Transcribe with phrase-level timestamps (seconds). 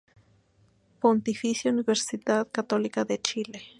[0.99, 3.61] Pontificia Universidad Católica de Chile.